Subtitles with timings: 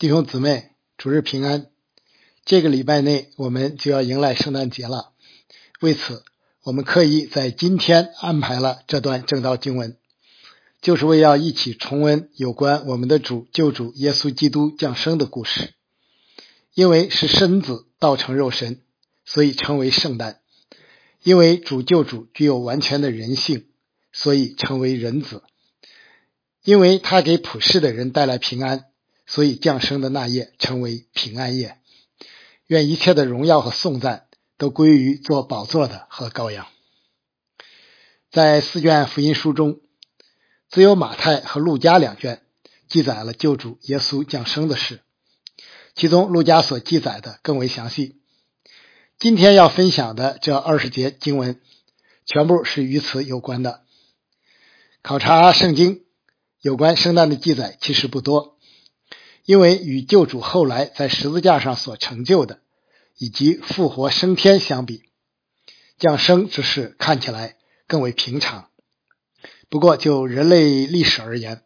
[0.00, 1.66] 弟兄姊妹，主日平安！
[2.46, 5.12] 这个礼拜内我们就要迎来圣诞节了，
[5.82, 6.22] 为此，
[6.62, 9.98] 我们刻意在今天安排了这段正道经文，
[10.80, 15.74] 就是为要一起重温有关我们的主救主耶稣基督降生的故事。
[16.72, 18.80] 因为是身子道成肉身，
[19.26, 20.36] 所以称为圣诞；
[21.22, 23.66] 因为主救主具有完全的人性，
[24.12, 25.42] 所以称为人子；
[26.64, 28.86] 因为他给普世的人带来平安。
[29.32, 31.78] 所以降生的那夜称为平安夜。
[32.66, 34.26] 愿一切的荣耀和颂赞
[34.58, 36.66] 都归于做宝座的和羔羊。
[38.32, 39.78] 在四卷福音书中，
[40.68, 42.42] 只有马太和路加两卷
[42.88, 45.00] 记载了救主耶稣降生的事，
[45.94, 48.20] 其中路加所记载的更为详细。
[49.16, 51.60] 今天要分享的这二十节经文，
[52.26, 53.84] 全部是与此有关的。
[55.02, 56.02] 考察圣经
[56.60, 58.58] 有关圣诞的记载其实不多。
[59.50, 62.60] 因为与救主后来在十字架上所成就的，
[63.18, 65.02] 以及复活升天相比，
[65.98, 67.56] 降生之事看起来
[67.88, 68.70] 更为平常。
[69.68, 71.64] 不过就人类历史而言，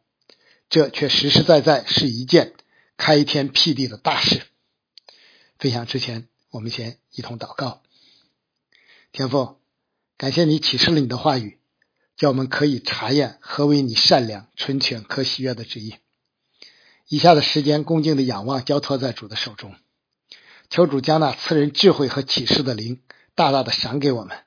[0.70, 2.54] 这却实实在在是一件
[2.96, 4.40] 开天辟地的大事。
[5.58, 7.82] 分享之前，我们先一同祷告：
[9.12, 9.58] 天父，
[10.16, 11.58] 感谢你启示了你的话语，
[12.16, 15.96] 叫我们可以查验何为你善良、纯全、可喜悦的旨意。
[17.06, 19.74] 以下的时间，恭敬的仰望，交托在主的手中，
[20.70, 23.02] 求主将那赐人智慧和启示的灵，
[23.34, 24.38] 大大的赏给我们，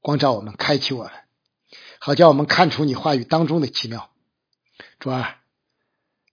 [0.00, 1.12] 光照我们，开启我们，
[1.98, 4.10] 好叫我们看出你话语当中的奇妙。
[4.98, 5.40] 主啊，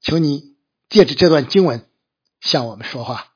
[0.01, 0.55] 求你
[0.89, 1.87] 借着这段经文
[2.41, 3.33] 向我们说话，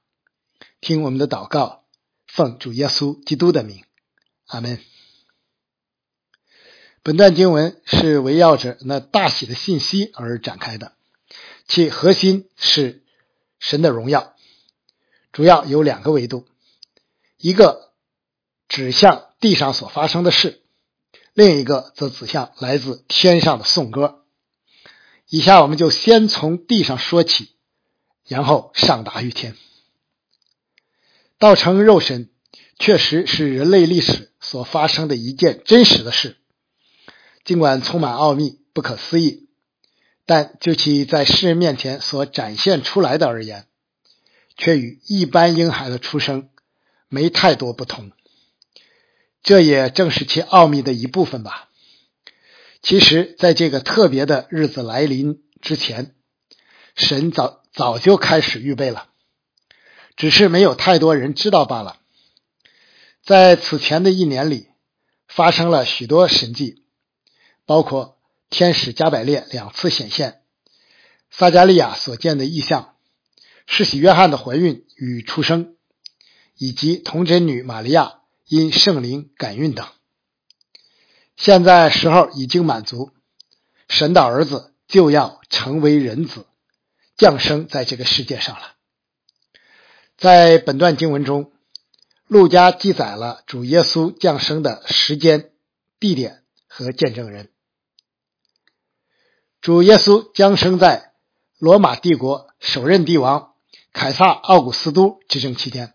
[0.82, 1.86] 听我们的祷告，
[2.28, 3.84] 奉主耶稣基督的名，
[4.48, 4.80] 阿门。
[7.02, 10.94] 本段经文是围绕着那大喜的信息而展开的。
[11.74, 13.02] 其核心是
[13.58, 14.36] 神的荣耀，
[15.32, 16.46] 主要有两个维度，
[17.40, 17.94] 一个
[18.68, 20.62] 指向地上所发生的事，
[21.34, 24.24] 另一个则指向来自天上的颂歌。
[25.28, 27.50] 以下我们就先从地上说起，
[28.28, 29.58] 然后上达于天。
[31.40, 32.30] 道成肉身
[32.78, 36.38] 确实是人类历史所发生的一件真实的事，
[37.44, 39.43] 尽管充满奥秘、不可思议。
[40.26, 43.68] 但就其在世人面前所展现出来的而言，
[44.56, 46.50] 却与一般婴孩的出生
[47.10, 48.12] 没太多不同。
[49.42, 51.68] 这也正是其奥秘的一部分吧。
[52.82, 56.16] 其实，在这个特别的日子来临之前，
[56.96, 59.10] 神早早就开始预备了，
[60.16, 62.00] 只是没有太多人知道罢了。
[63.24, 64.68] 在此前的一年里，
[65.28, 66.84] 发生了许多神迹，
[67.66, 68.18] 包括。
[68.54, 70.42] 天使加百列两次显现，
[71.32, 72.94] 撒加利亚所见的异象，
[73.66, 75.76] 世袭约翰的怀孕与出生，
[76.56, 79.88] 以及童贞女玛利亚因圣灵感孕等。
[81.36, 83.10] 现在时候已经满足，
[83.90, 86.46] 神的儿子就要成为人子，
[87.18, 88.76] 降生在这个世界上了。
[90.16, 91.52] 在本段经文中，
[92.28, 95.50] 路加记载了主耶稣降生的时间、
[96.00, 97.50] 地点和见证人。
[99.64, 101.14] 主耶稣降生在
[101.58, 103.54] 罗马帝国首任帝王
[103.94, 105.94] 凯撒·奥古斯都执政期间，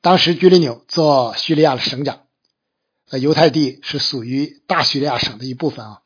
[0.00, 2.26] 当时居里纽做叙利亚的省长，
[3.10, 6.02] 呃，犹太地是属于大叙利亚省的一部分啊。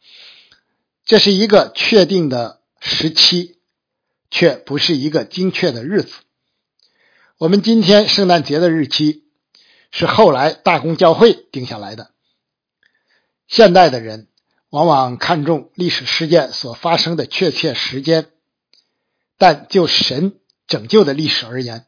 [1.05, 3.59] 这是一个确定的时期，
[4.31, 6.15] 却不是一个精确的日子。
[7.37, 9.25] 我们今天圣诞节的日期
[9.91, 12.13] 是后来大公教会定下来的。
[13.47, 14.29] 现代的人。
[14.73, 18.31] 往往看重历史事件所发生的确切时间，
[19.37, 21.85] 但就神拯救的历史而言，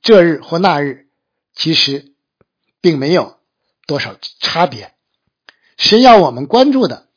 [0.00, 1.10] 这日或那日
[1.54, 2.14] 其实
[2.80, 3.38] 并没有
[3.86, 4.94] 多少差别。
[5.76, 7.08] 神要我们关注的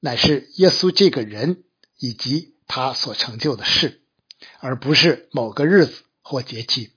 [0.00, 1.62] 乃是耶稣这个人
[1.96, 4.02] 以及他所成就的事，
[4.58, 6.90] 而不是某个日子或节气，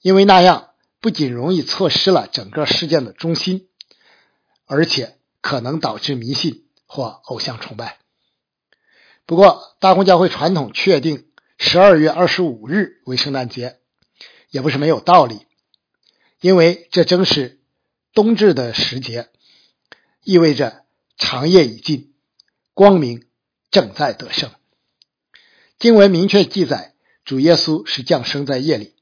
[0.00, 0.70] 因为那样
[1.00, 3.68] 不仅容易错失了整个事件的中心，
[4.66, 5.16] 而且。
[5.44, 7.98] 可能导致迷信或偶像崇拜。
[9.26, 11.26] 不过，大公教会传统确定
[11.58, 13.78] 十二月二十五日为圣诞节，
[14.48, 15.46] 也不是没有道理，
[16.40, 17.60] 因为这正是
[18.14, 19.28] 冬至的时节，
[20.22, 20.86] 意味着
[21.18, 22.14] 长夜已尽，
[22.72, 23.26] 光明
[23.70, 24.50] 正在得胜。
[25.78, 28.94] 经文明确记载，主耶稣是降生在夜里，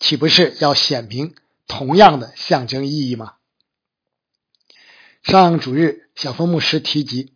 [0.00, 1.36] 岂不是要显明
[1.68, 3.34] 同样的象征意义吗？
[5.30, 7.26] 上主日，小峰牧师提及，《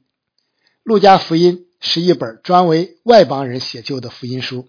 [0.82, 4.68] 路加福音》是一本专为外邦人写就的福音书。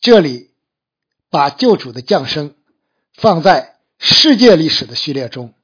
[0.00, 0.50] 这里
[1.28, 2.56] 把救主的降生
[3.14, 5.54] 放在世界历史的序列中，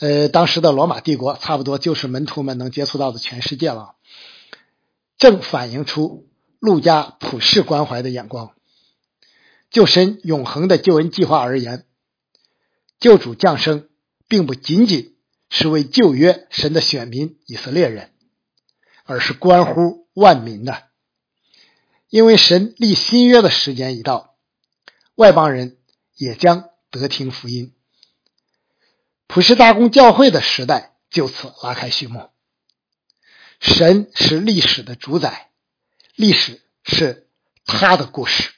[0.00, 3.94] 呃，当时的罗马帝国差不多就是门徒们能接触到的全世界了，
[5.16, 6.28] 正反映出
[6.58, 8.50] 路加普世关怀的眼光。
[9.70, 11.86] 就神永恒的救恩计划而言，
[12.98, 13.88] 救主降生
[14.28, 15.16] 并不仅仅
[15.48, 18.12] 是为旧约神的选民以色列人，
[19.04, 20.84] 而是关乎万民的。
[22.08, 24.36] 因为神立新约的时间已到，
[25.14, 25.78] 外邦人
[26.14, 27.74] 也将得听福音。
[29.26, 32.30] 普世大公教会的时代就此拉开序幕。
[33.60, 35.50] 神是历史的主宰，
[36.14, 37.28] 历史是
[37.64, 38.52] 他的故事。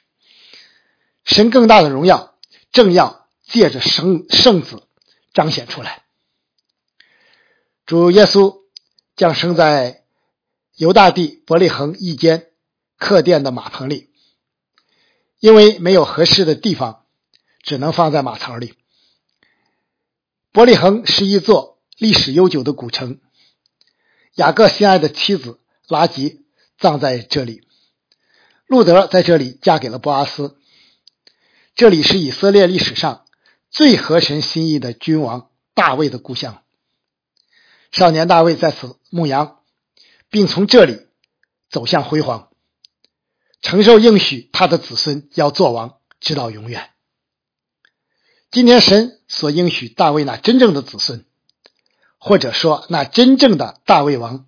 [1.23, 2.37] 神更大的荣耀
[2.71, 4.87] 正要借着圣圣子
[5.33, 6.03] 彰显出来。
[7.85, 8.61] 主耶稣
[9.15, 10.03] 降生在
[10.75, 12.47] 犹大地伯利恒一间。
[13.01, 14.09] 客店的马棚里，
[15.39, 17.05] 因为没有合适的地方，
[17.63, 18.73] 只能放在马槽里。
[20.51, 23.21] 伯利恒是一座历史悠久的古城，
[24.35, 26.45] 雅各心爱的妻子拉吉
[26.77, 27.63] 葬在这里，
[28.67, 30.59] 路德在这里嫁给了波阿斯。
[31.75, 33.25] 这里是以色列历史上
[33.71, 36.63] 最合神心意的君王大卫的故乡。
[37.91, 39.59] 少年大卫在此牧羊，
[40.29, 41.07] 并从这里
[41.69, 42.49] 走向辉煌。
[43.61, 46.91] 承受应许，他的子孙要做王，直到永远。
[48.51, 51.25] 今天神所应许大卫那真正的子孙，
[52.17, 54.47] 或者说那真正的大卫王，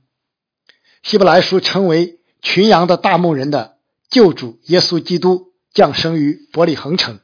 [1.03, 3.77] 希伯来书称为群羊的大牧人的
[4.09, 7.19] 救主耶稣基督降生于伯利恒城，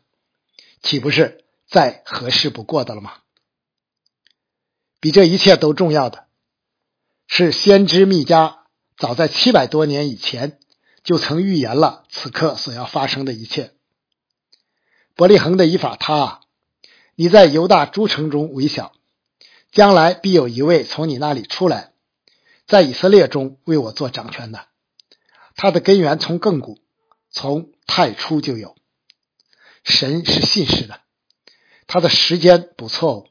[0.84, 3.14] 岂不是再合适不过的了吗？
[5.00, 6.28] 比这一切都重要的
[7.28, 8.60] 是，先知密迦
[8.98, 10.60] 早在七百多年以前。
[11.04, 13.72] 就曾预言了此刻所要发生的一切。
[15.16, 16.42] 伯利恒的以法他，
[17.16, 18.92] 你在犹大诸城中微小，
[19.72, 21.94] 将来必有一位从你那里出来，
[22.66, 24.68] 在以色列中为我做掌权的。
[25.56, 26.78] 他的根源从亘古，
[27.32, 28.76] 从太初就有。
[29.86, 31.00] 神是信实的，
[31.88, 33.28] 他的时间不错误，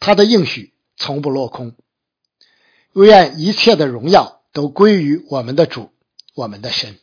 [0.00, 1.76] 他的应许从不落空。
[2.94, 5.92] 愿一切的荣耀都归于我们的主，
[6.34, 6.98] 我们的神。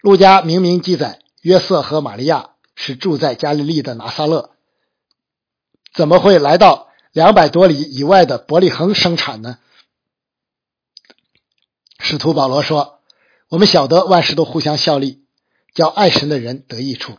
[0.00, 4.56] 路加明明记载，约瑟和玛利亚是住在加利利的拿撒勒，
[5.94, 9.58] 怎么会来到两百多里以外的伯利恒生产呢？
[11.98, 13.00] 使徒保罗说
[13.48, 15.24] ：“我们晓得万事都互相效力，
[15.72, 17.16] 叫爱神的人得益处。”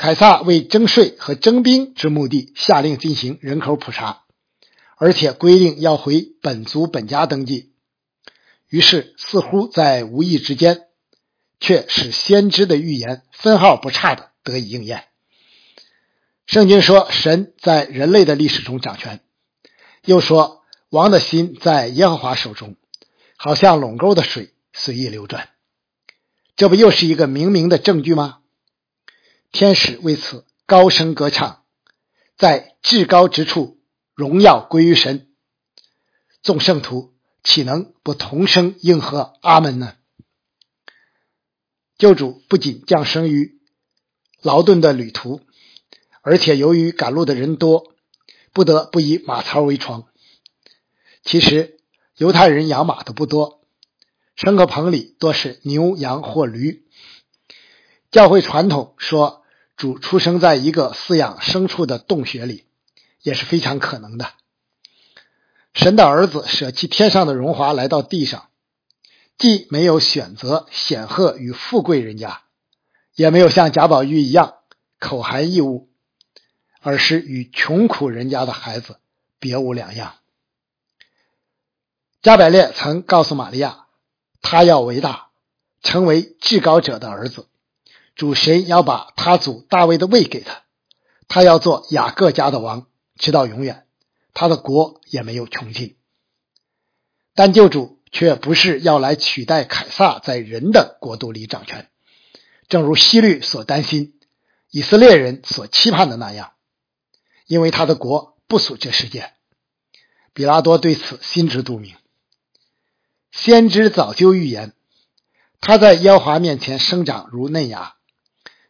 [0.00, 4.22] 凯撒为征税和征兵之目的，下令进行人口普查，
[4.96, 7.74] 而且规定要回本族本家登记。
[8.70, 10.86] 于是，似乎在无意之间。
[11.60, 15.04] 却使先知的预言分毫不差的得以应验。
[16.46, 19.20] 圣经说，神在人类的历史中掌权，
[20.06, 22.76] 又说王的心在耶和华手中，
[23.36, 25.50] 好像垄沟的水随意流转。
[26.56, 28.38] 这不又是一个明明的证据吗？
[29.52, 31.64] 天使为此高声歌唱，
[32.36, 33.80] 在至高之处
[34.14, 35.28] 荣耀归于神。
[36.42, 39.96] 众圣徒岂能不同声应和阿门呢？
[41.98, 43.60] 救主不仅降生于
[44.40, 45.40] 劳顿的旅途，
[46.22, 47.92] 而且由于赶路的人多，
[48.52, 50.06] 不得不以马槽为床。
[51.22, 51.80] 其实
[52.16, 53.62] 犹太人养马的不多，
[54.36, 56.86] 牲口棚里多是牛羊或驴。
[58.10, 59.39] 教会传统说
[59.80, 62.66] 主出生在一个饲养牲畜的洞穴里，
[63.22, 64.30] 也是非常可能的。
[65.72, 68.48] 神的儿子舍弃天上的荣华来到地上。
[69.38, 72.42] 既没有选择显赫与富贵人家，
[73.14, 74.56] 也没有像贾宝玉一样
[74.98, 75.88] 口含异物，
[76.82, 78.98] 而是与穷苦人家的孩子
[79.38, 80.16] 别无两样。
[82.20, 83.86] 加百列曾告诉玛利亚，
[84.42, 85.30] 他要伟大，
[85.82, 87.46] 成为至高者的儿子，
[88.20, 90.64] 主神要把他祖大卫的位给他，
[91.26, 92.86] 他要做雅各家的王，
[93.16, 93.86] 直到永远，
[94.34, 95.96] 他的国也没有穷尽。
[97.34, 97.96] 但救主。
[98.12, 101.88] 却不是要来取代凯撒在人的国度里掌权，
[102.66, 104.18] 正如希律所担心、
[104.68, 106.50] 以色列人所期盼的那样，
[107.46, 109.30] 因为他的国不属这世界。
[110.32, 111.94] 比拉多对此心知肚明。
[113.30, 114.72] 先知早就预言，
[115.60, 117.94] 他在耶和华面前生长如嫩芽，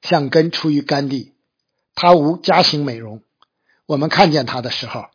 [0.02, 1.34] 像根出于干地。
[1.94, 3.22] 他无家型美容，
[3.84, 5.06] 我们看见他的时候，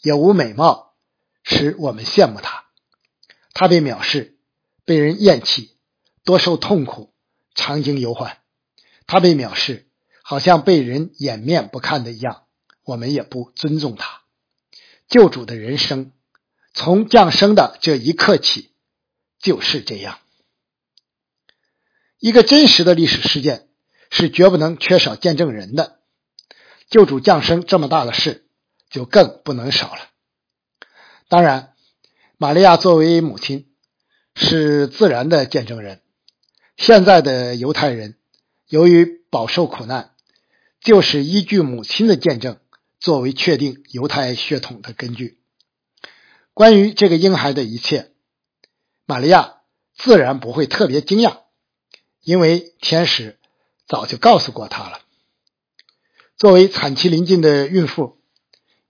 [0.00, 0.94] 也无美貌，
[1.44, 2.64] 使我们羡慕他。
[3.52, 4.36] 他被藐视，
[4.84, 5.76] 被人厌弃，
[6.24, 7.14] 多受痛苦，
[7.54, 8.38] 常经忧患，
[9.06, 9.86] 他被藐视，
[10.22, 12.44] 好像被人掩面不看的一样，
[12.82, 14.22] 我们也不尊重他。
[15.08, 16.12] 救主的人生，
[16.74, 18.72] 从降生的这一刻起
[19.38, 20.18] 就是这样。
[22.18, 23.65] 一个真实的历史事件
[24.10, 25.98] 是绝不能缺少见证人的，
[26.88, 28.46] 救主降生这么大的事
[28.90, 30.00] 就更不能少了。
[31.28, 31.74] 当然，
[32.36, 33.68] 玛利亚作为母亲
[34.34, 36.02] 是自然的见证人。
[36.76, 38.16] 现在的犹太人
[38.68, 40.12] 由于饱受苦难，
[40.80, 42.58] 就是依据母亲的见证。
[42.98, 45.38] 作为确定犹太血统的根据，
[46.54, 48.10] 关于这个婴孩的一切，
[49.04, 49.58] 玛利亚
[49.94, 51.40] 自然不会特别惊讶，
[52.22, 53.38] 因为天使
[53.86, 55.00] 早就告诉过他了。
[56.36, 58.18] 作为产期临近的孕妇，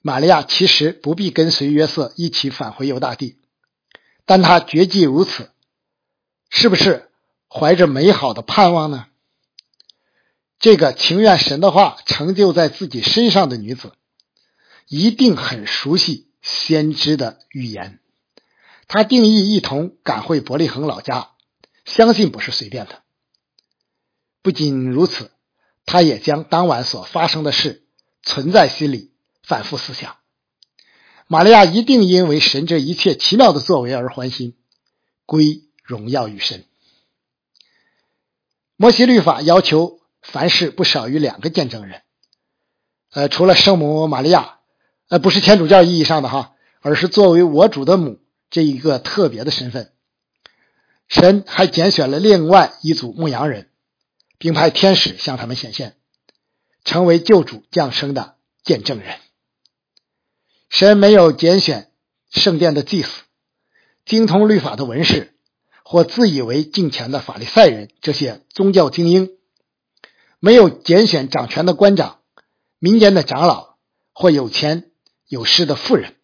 [0.00, 3.38] 玛利亚其实不必跟随约瑟一起返回犹大地，
[4.24, 5.50] 但她决计如此，
[6.48, 7.08] 是不是
[7.48, 9.06] 怀着美好的盼望呢？
[10.58, 13.92] 这个情愿神的话成就在自己身上的女子，
[14.88, 18.00] 一定很熟悉先知的预言。
[18.88, 21.30] 她定义一同赶回伯利恒老家，
[21.84, 23.02] 相信不是随便的。
[24.46, 25.32] 不仅如此，
[25.86, 27.82] 他也将当晚所发生的事
[28.22, 29.10] 存在心里，
[29.42, 30.18] 反复思想。
[31.26, 34.54] 玛利亚一定因为神这一切奇妙的作为而欢心，
[35.24, 36.64] 归荣耀于神。
[38.76, 39.98] 摩西律法要求。
[40.22, 42.02] 凡事不少于两个见证人，
[43.12, 44.58] 呃，除了圣母玛利亚，
[45.08, 49.92] 呃，不是天主教意义上的哈，而是作为我主的母这一个特别的身份。
[51.08, 53.70] 神还拣选了另外一组牧羊人，
[54.38, 55.96] 并派天使向他们显现，
[56.84, 59.18] 成为救主降生的见证人。
[60.68, 61.90] 神没有拣选
[62.30, 63.22] 圣殿的祭司、
[64.04, 65.34] 精通律法的文士
[65.84, 69.30] 或自以为敬虔的法利赛人这些宗教精英。
[70.38, 72.20] 没有拣选掌权的官长、
[72.78, 73.76] 民间的长老
[74.12, 74.90] 或有钱
[75.26, 76.14] 有势的富人，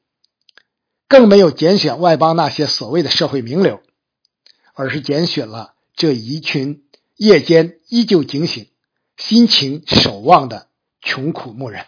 [1.09, 3.83] 更没有拣选外邦那些所谓的社会名流，
[4.75, 6.85] 而是拣选了这一群
[7.23, 8.67] 夜间依旧警醒、
[9.17, 10.67] 辛勤守望的
[11.01, 11.87] 穷苦牧人。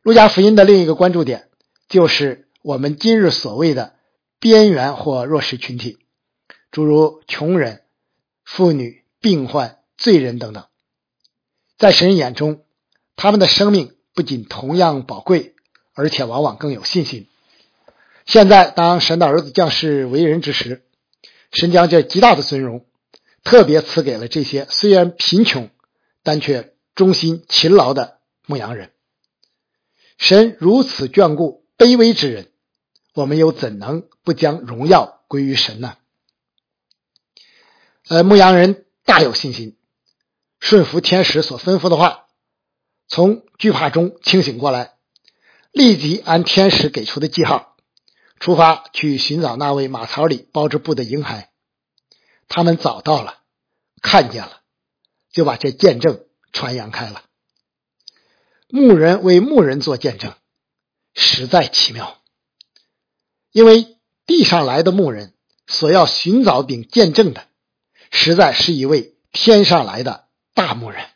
[0.00, 1.50] 路加福音的另一个关注点，
[1.90, 3.92] 就是我们今日所谓的
[4.40, 5.98] 边缘或弱势群体，
[6.70, 7.82] 诸如穷人、
[8.46, 10.64] 妇女、病患、罪人等等。
[11.76, 12.64] 在神眼中，
[13.14, 15.54] 他们的生命不仅同样宝贵，
[15.92, 17.28] 而且往往更有信心。
[18.24, 20.82] 现在，当神的儿子降世为人之时，
[21.52, 22.86] 神将这极大的尊荣
[23.44, 25.70] 特别赐给了这些虽然贫穷，
[26.22, 28.92] 但却忠心勤劳的牧羊人。
[30.18, 32.52] 神如此眷顾卑微之人，
[33.14, 35.96] 我们又怎能不将荣耀归于神呢？
[38.08, 39.76] 呃，牧羊人大有信心。
[40.60, 42.26] 顺服天使所吩咐的话，
[43.08, 44.94] 从惧怕中清醒过来，
[45.72, 47.76] 立即按天使给出的记号
[48.38, 51.51] 出发去寻找那位马槽里包着布的婴孩。
[52.54, 53.38] 他们找到了，
[54.02, 54.60] 看见了，
[55.32, 57.22] 就把这见证传扬开了。
[58.68, 60.34] 牧人为牧人做见证，
[61.14, 62.18] 实在奇妙。
[63.52, 65.32] 因为地上来的牧人
[65.66, 67.46] 所要寻找并见证的，
[68.10, 70.26] 实在是一位天上来的。
[70.52, 71.06] 大牧人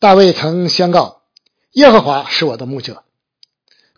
[0.00, 1.22] 大卫曾宣告
[1.70, 3.04] ：“耶和华是我的牧者。”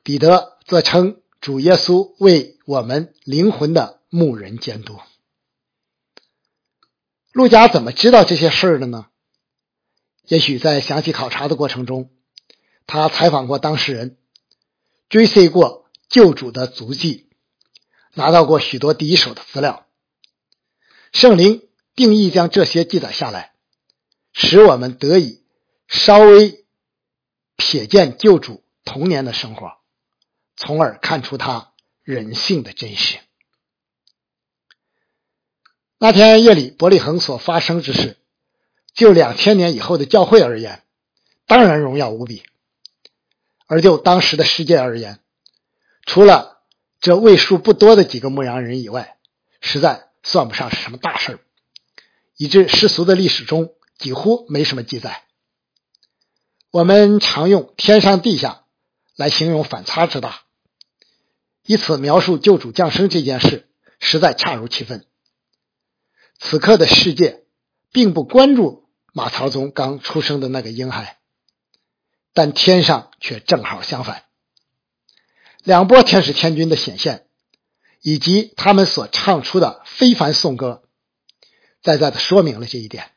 [0.05, 4.99] 彼得则称主耶稣为我们灵魂的牧人监督。
[7.33, 9.07] 陆家怎么知道这些事儿的呢？
[10.27, 12.11] 也许在详细考察的过程中，
[12.87, 14.19] 他采访过当事人，
[15.09, 17.31] 追随过救主的足迹，
[18.15, 19.87] 拿到过许多第一手的资料。
[21.13, 23.53] 圣灵定义将这些记载下来。
[24.33, 25.43] 使我们得以
[25.89, 26.65] 稍微
[27.57, 29.73] 瞥见救主童年的生活，
[30.55, 31.73] 从而看出他
[32.05, 33.19] 人性的真实。
[36.03, 38.17] 那天夜里，伯利恒所发生之事，
[38.95, 40.83] 就两千年以后的教会而言，
[41.47, 42.43] 当然荣耀无比；
[43.67, 45.21] 而就当时的世界而言，
[46.07, 46.63] 除了
[47.01, 49.19] 这为数不多的几个牧羊人以外，
[49.61, 51.41] 实在算不上是什么大事儿
[52.39, 53.75] 以致世俗的历史中。
[53.99, 55.25] 几乎没什么记载。
[56.71, 58.65] 我们常用“天上地下”
[59.15, 60.41] 来形容反差之大，
[61.67, 65.05] 以此描述救主降生这件事，实在恰如其分。
[66.41, 67.45] 此刻的世界
[67.93, 71.19] 并不关注马槽中刚出生的那个婴孩，
[72.33, 74.25] 但天上却正好相反。
[75.63, 77.27] 两波天使天军的显现，
[78.01, 80.83] 以及他们所唱出的非凡颂歌，
[81.83, 83.13] 在在的说明了这一点。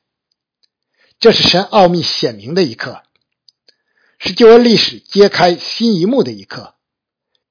[1.19, 3.03] 这是神奥秘显明的一刻，
[4.19, 6.75] 是救恩历史揭开新一幕的一刻，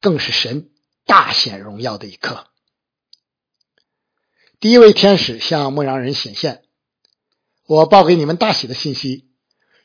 [0.03, 0.71] 更是神
[1.07, 2.52] 大显荣耀的一刻。
[4.63, 6.63] 第一位天使向牧羊人显现，
[7.67, 9.29] 我报给你们大喜的信息，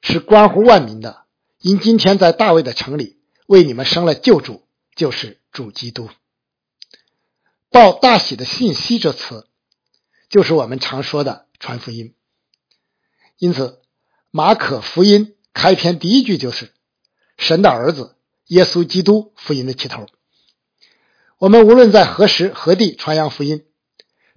[0.04, 1.24] 是关乎万民的。
[1.60, 3.18] 因今天在大卫的城里
[3.48, 6.12] 为你们生了救主，就是主基督。
[7.72, 9.48] 报大喜的信息这词，
[10.30, 12.14] 就是我们常说的传福音。
[13.40, 13.82] 因此，
[14.30, 16.72] 马可福音开篇第一句就是
[17.36, 18.16] 神的儿子
[18.46, 20.06] 耶稣基督福音的起头。
[21.40, 23.66] 我们无论在何时何地传扬福音，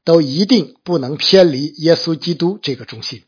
[0.04, 3.24] 都一定不能偏离耶稣基督这个中心。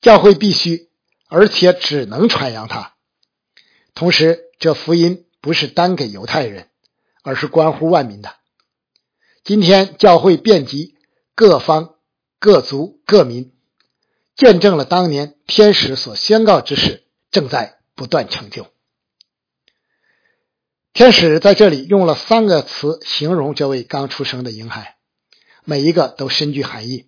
[0.00, 0.90] 教会必须，
[1.28, 2.94] 而且只能传扬他。
[3.94, 6.68] 同时，这福音不是单给犹太人，
[7.22, 8.34] 而是关乎万民的。
[9.42, 10.94] 今天，教会遍及
[11.34, 11.94] 各方、
[12.38, 13.52] 各族、各民。
[14.36, 18.66] 见证了当年天使所宣告之事正在不断成就。
[20.92, 24.93] 天使在这里用了三个词形容这位刚出生的婴孩，
[25.64, 27.06] 每一个都深具含义。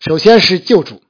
[0.00, 1.02] 首先是救主，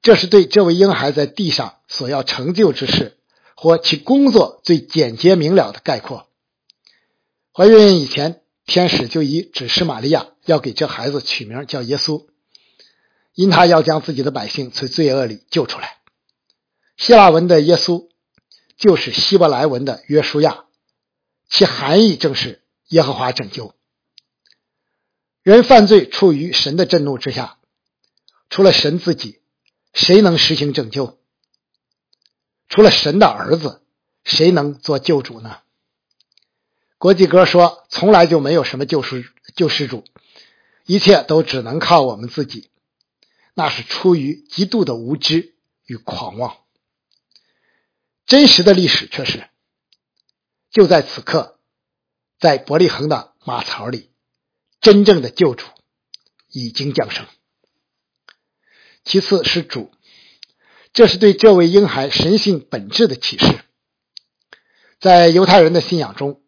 [0.00, 3.18] 这是对这位婴孩在地上所要成就之事
[3.56, 6.28] 或其工作最简洁明了的概括。
[7.52, 12.26] 怀孕以前，天使就已指示玛利亚要给这孩子取名叫耶稣。
[13.34, 15.98] 因他要将自己的百姓从罪恶里救出来。
[16.96, 18.08] 希腊文的耶稣
[18.76, 20.64] 就是希伯来文的约书亚，
[21.48, 23.74] 其含义正是耶和华拯救
[25.42, 25.62] 人。
[25.64, 27.58] 犯罪处于神的震怒之下，
[28.50, 29.40] 除了神自己，
[29.92, 31.18] 谁能实行拯救？
[32.68, 33.82] 除了神的儿子，
[34.24, 35.60] 谁能做救主呢？
[36.98, 40.04] 国际歌说：“从来就没有什么救世救世主，
[40.84, 42.70] 一切都只能靠我们自己。”
[43.54, 45.54] 那是出于极度的无知
[45.86, 46.58] 与狂妄。
[48.26, 49.48] 真实的历史却是，
[50.70, 51.58] 就在此刻，
[52.38, 54.07] 在伯利恒的马槽里，
[54.80, 55.66] 真正的救主
[56.48, 57.26] 已经降生。
[59.04, 59.90] 其次是主，
[60.92, 63.60] 这是对这位婴孩神性本质的启示。
[65.00, 66.42] 在犹太人的信仰中，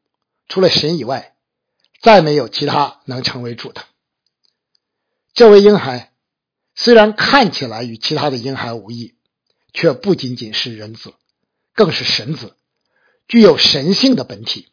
[0.49, 1.37] 除了神以外，
[2.01, 3.85] 再没有其他能成为主的。
[5.35, 6.09] 这位婴孩。
[6.77, 9.14] 虽然看起来与其他的婴孩无异，
[9.75, 11.12] 却不仅仅是人子，
[11.75, 12.57] 更是神子，
[13.29, 14.69] 具有神性的本体。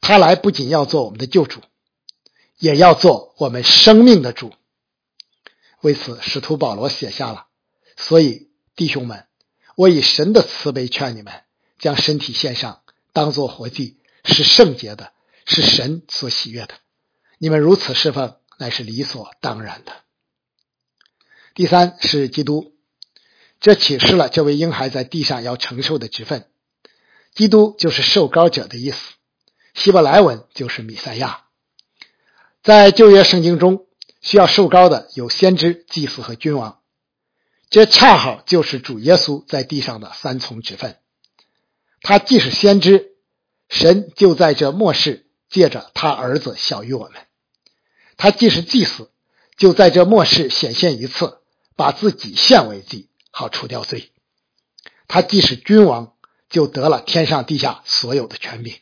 [0.00, 1.60] 他来不仅要做我们的救主，
[2.58, 4.52] 也要做我们生命的主。
[5.80, 7.46] 为此，使徒保罗写下了
[7.96, 9.26] ：“所以，弟兄们，
[9.76, 11.44] 我以神的慈悲劝你们，
[11.78, 15.12] 将身体献上，当作活祭，是圣洁的，
[15.44, 16.74] 是神所喜悦的。
[17.38, 19.92] 你们如此侍奉，乃是理所当然的。”
[21.54, 22.74] 第三是基督，
[23.60, 26.50] 这启示了这位婴孩在地上要承受的职分。
[27.34, 28.98] 基督就是受膏者的意思，
[29.74, 31.45] 希伯来文就是弥赛亚。
[32.66, 33.86] 在旧约圣经中，
[34.20, 36.80] 需要受膏的有先知、祭司和君王，
[37.70, 40.98] 这恰好就是主耶稣在地上的三重职分。
[42.00, 43.12] 他既是先知，
[43.68, 47.12] 神就在这末世借着他儿子小于我们；
[48.16, 49.12] 他既是祭司，
[49.56, 51.38] 就在这末世显现一次。
[51.76, 54.10] 把自己献为祭，好除掉罪。
[55.06, 56.14] 他既是君王，
[56.48, 58.74] 就得了天上地下所有的权柄。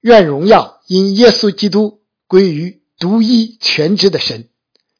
[0.00, 1.99] 愿荣耀因耶稣基督
[2.30, 4.50] 归于独一全知的神，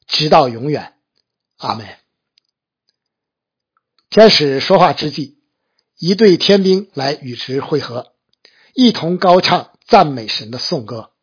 [0.05, 0.95] 直到永远。
[1.55, 1.87] 阿门。
[4.09, 5.39] 天使说话之际，
[5.97, 8.13] 一队天兵来与之会合，
[8.73, 11.13] 一同高唱赞美神的颂歌，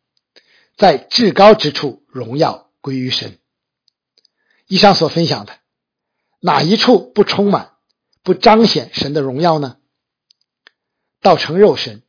[0.75, 3.37] 在至高之处，荣耀归于神。
[4.65, 5.59] 以上所分享的，
[6.39, 7.73] 哪一处不充满、
[8.23, 9.77] 不彰显神的荣耀呢？
[11.21, 12.01] 道成肉身，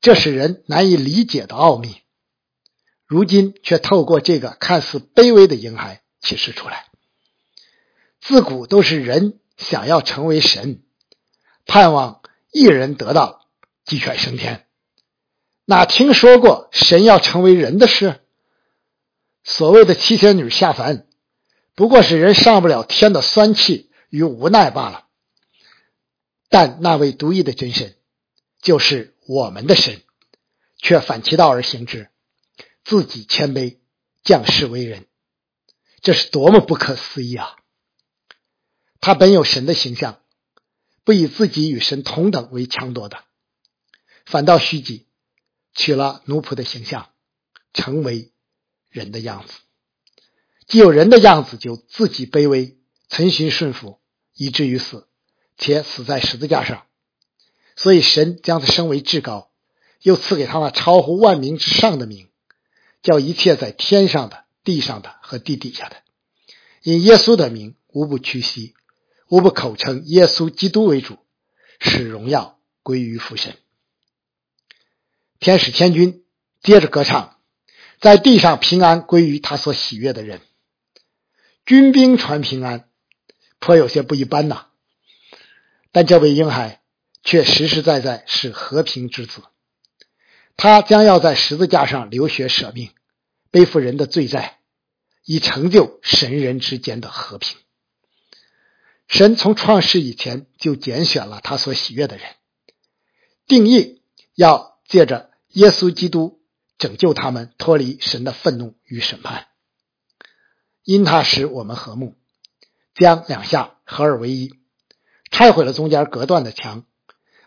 [0.00, 2.02] 这是人难以理解的奥秘，
[3.12, 6.86] 如今却透过这个看似卑微的婴孩启示出来。
[8.22, 10.82] 自古都是人想要成为神，
[11.66, 12.22] 盼望
[12.52, 13.46] 一人得道
[13.84, 14.66] 鸡犬升天，
[15.66, 18.22] 哪听说过神要成为人的事？
[19.44, 21.06] 所谓的七仙女下凡。
[21.74, 25.08] 不过是人上不了天的酸气与无奈罢了。
[26.48, 27.94] 但那位独一的真神，
[28.62, 30.00] 就是我们的神，
[30.78, 32.08] 却反其道而行之，
[32.84, 33.78] 自己谦卑，
[34.22, 35.06] 降世为人，
[36.00, 37.56] 这是多么不可思议啊！
[39.00, 40.20] 他本有神的形象，
[41.04, 43.24] 不以自己与神同等为强夺的，
[44.26, 45.06] 反倒虚己，
[45.74, 47.10] 取了奴仆的形象，
[47.72, 48.32] 成为
[48.88, 49.54] 人的样子。
[50.66, 54.00] 既有人的样子，就自己卑微，存心顺服，
[54.34, 55.08] 以至于死，
[55.56, 56.86] 且死在十字架上。
[57.74, 59.50] 所以神将他升为至高，
[60.02, 62.28] 又赐给他那超乎万名之上的名，
[63.02, 65.96] 叫一切在天上的、地上的和地底下的，
[66.82, 68.74] 因耶稣的名，无不屈膝，
[69.28, 71.18] 无不口称耶稣基督为主，
[71.80, 73.56] 使荣耀归于父神。
[75.40, 76.24] 天使天君
[76.62, 77.38] 接着歌唱，
[78.00, 80.40] 在地上平安归于他所喜悦的人。
[81.66, 82.88] 军兵传平安，
[83.58, 84.66] 颇有些不一般呐。
[85.90, 86.80] 但这位婴孩
[87.22, 89.42] 却实实在在是和平之子，
[90.56, 92.90] 他将要在十字架上流血舍命，
[93.50, 94.58] 背负人的罪债，
[95.24, 97.58] 以成就神人之间的和平。
[99.08, 102.26] 神从创世以前就拣选了他所喜悦的人，
[103.46, 104.02] 定义
[104.34, 105.30] 要借着。
[105.54, 106.40] 耶稣基督
[106.78, 109.48] 拯救他们脱离神的愤怒与审判，
[110.82, 112.14] 因他使我们和睦，
[112.94, 114.54] 将两下合二为一，
[115.30, 116.86] 拆毁了中间隔断的墙，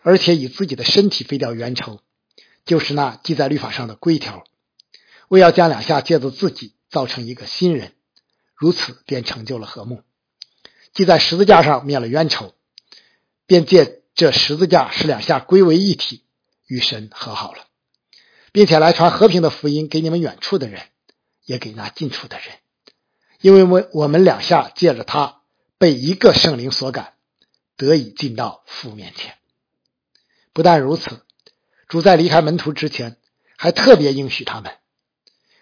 [0.02, 2.00] 而且以自己的身体废掉冤仇，
[2.66, 4.44] 就是那记在律法上的规条，
[5.28, 7.94] 为要将两下借着自己造成一个新人，
[8.54, 10.02] 如此便成就了和睦。
[10.92, 12.54] 记在十字架上灭了冤仇，
[13.46, 16.24] 便借这十字架使两下归为一体，
[16.66, 17.64] 与神和好了。
[18.52, 20.82] 并且来传和平的福音给你们远处的人，
[21.44, 22.46] 也给那近处的人，
[23.42, 25.42] 因为我我们两下借着他
[25.76, 27.12] 被一个圣灵所感，
[27.76, 29.34] 得以进到父面前。
[30.54, 31.20] 不但如此，
[31.88, 33.16] 主在离开门徒之前，
[33.56, 34.72] 还特别应许他们：“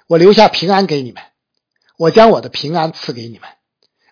[0.08, 1.22] 我留下平安给你们，
[1.96, 3.48] 我将我的平安赐给你们，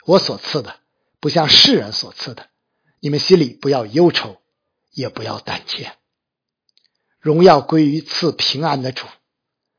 [0.05, 0.81] 我所赐的
[1.20, 2.48] 不像世人所赐的，
[3.01, 4.40] 你们心里不要忧愁，
[4.90, 5.92] 也不要胆怯。”
[7.18, 9.07] 荣耀归于赐平安的主，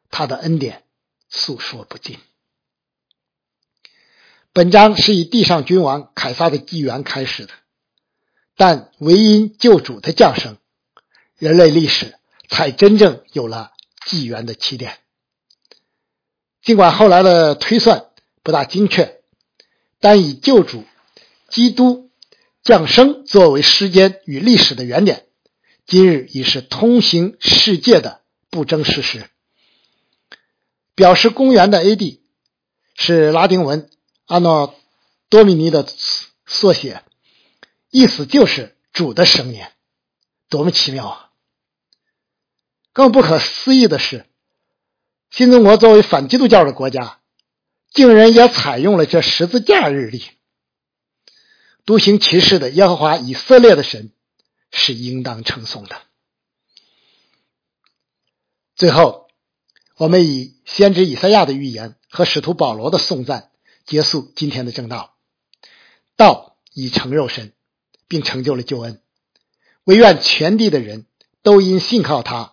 [0.09, 0.83] 他的恩典
[1.29, 2.17] 诉说不尽。
[4.53, 7.53] 本章是以地上君王凯撒的纪元开始的，
[8.55, 10.57] 但唯因救主的降生，
[11.37, 12.17] 人类历史
[12.53, 13.71] 才真正有了
[14.05, 14.99] 纪元的起点。
[16.61, 18.11] 尽管后来的推算
[18.43, 19.21] 不大精确，
[19.99, 20.85] 但以救主
[21.49, 22.11] 基督
[22.61, 25.25] 降生作为时间与历史的原点。
[25.87, 29.27] 今日已是通行世界的不争事实。
[30.93, 32.21] 表示公元的 A.D.
[32.93, 33.89] 是拉丁文
[34.27, 34.75] “Anno
[35.27, 35.87] Domini” 的
[36.45, 37.01] 缩写，
[37.89, 39.71] 意思就是主的生年。
[40.49, 41.32] 多么奇妙啊！
[42.93, 44.25] 更不可思议的是，
[45.29, 47.19] 新中国作为反基督教的国家，
[47.91, 50.23] 竟然也采用了这十字架日历。
[51.85, 54.11] 独行其事的耶和华以色列的神。
[54.75, 56.01] 是应当称颂的。
[58.75, 59.27] 最后，
[59.97, 63.51] 我们以先知以赛亚的预言和使徒保罗的颂赞
[63.85, 65.15] 结束今天的正道。
[66.15, 67.53] 道已成肉身，
[68.07, 68.99] 并成就了救恩。
[69.83, 71.05] 唯愿全地的人
[71.43, 72.52] 都因信靠他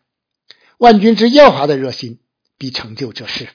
[0.81, 2.19] 万军之耀华的热心
[2.57, 3.47] 必成就这事。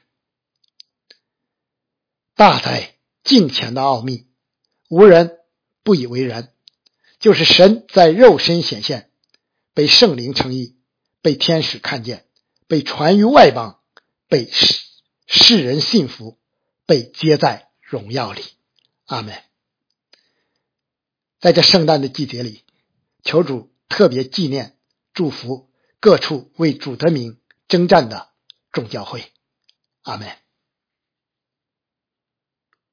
[2.36, 4.28] 大哉敬虔的奥秘，
[4.88, 5.40] 无人
[5.82, 6.52] 不以为然。
[7.18, 9.10] 就是神在肉身显现。
[9.74, 10.76] 被圣灵称义，
[11.20, 12.28] 被天使看见，
[12.68, 13.80] 被传于外邦，
[14.28, 14.84] 被世
[15.26, 16.38] 世人信服，
[16.86, 18.44] 被接在荣耀里。
[19.06, 19.34] 阿门。
[21.40, 22.62] 在这圣诞的季节里，
[23.24, 24.78] 求主特别纪念、
[25.12, 25.65] 祝福
[26.00, 28.28] 各处为主的名征战的
[28.72, 29.32] 众教会。
[30.02, 30.45] 阿门。